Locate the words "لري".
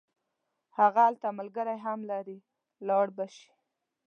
2.11-2.37